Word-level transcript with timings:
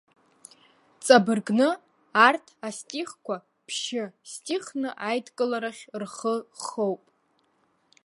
Ҵабыргны, 1.05 1.67
арҭ 2.27 2.45
астихқәа 2.67 3.35
ԥшьы-стихны 3.67 4.89
аидыларахь 5.09 5.83
рхы 6.01 6.35
хоуп. 6.63 7.01